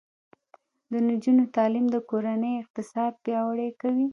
[0.91, 4.07] د نجونو تعلیم د کورنۍ اقتصاد پیاوړی کوي.